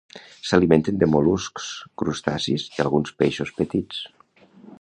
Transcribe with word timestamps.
S'alimenten 0.51 0.97
de 1.03 1.09
mol·luscs, 1.15 1.67
crustacis 2.03 2.67
i 2.79 2.83
alguns 2.87 3.15
peixos 3.23 3.57
petits. 3.63 4.05